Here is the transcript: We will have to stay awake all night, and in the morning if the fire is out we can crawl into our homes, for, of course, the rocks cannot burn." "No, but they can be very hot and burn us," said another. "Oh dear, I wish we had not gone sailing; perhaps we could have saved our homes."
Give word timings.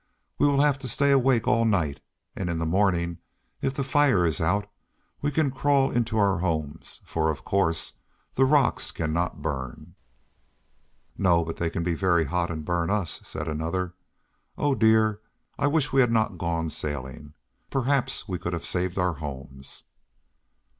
We 0.39 0.47
will 0.47 0.61
have 0.61 0.79
to 0.79 0.87
stay 0.87 1.11
awake 1.11 1.47
all 1.47 1.63
night, 1.63 1.99
and 2.35 2.49
in 2.49 2.57
the 2.57 2.65
morning 2.65 3.19
if 3.61 3.75
the 3.75 3.83
fire 3.83 4.25
is 4.25 4.41
out 4.41 4.67
we 5.21 5.29
can 5.29 5.51
crawl 5.51 5.91
into 5.91 6.17
our 6.17 6.39
homes, 6.39 7.01
for, 7.05 7.29
of 7.29 7.43
course, 7.43 7.93
the 8.33 8.43
rocks 8.45 8.89
cannot 8.89 9.43
burn." 9.43 9.93
"No, 11.19 11.45
but 11.45 11.57
they 11.57 11.69
can 11.69 11.83
be 11.83 11.93
very 11.93 12.25
hot 12.25 12.49
and 12.49 12.65
burn 12.65 12.89
us," 12.89 13.21
said 13.23 13.47
another. 13.47 13.93
"Oh 14.57 14.73
dear, 14.73 15.21
I 15.59 15.67
wish 15.67 15.91
we 15.93 16.01
had 16.01 16.11
not 16.11 16.39
gone 16.39 16.69
sailing; 16.71 17.35
perhaps 17.69 18.27
we 18.27 18.39
could 18.39 18.53
have 18.53 18.65
saved 18.65 18.97
our 18.97 19.13
homes." 19.13 19.83